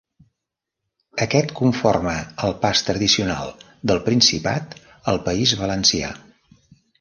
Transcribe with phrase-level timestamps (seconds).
[1.25, 2.13] Aquest conforma
[2.47, 3.53] el pas tradicional
[3.93, 4.75] del Principat
[5.13, 6.11] al País Valencià.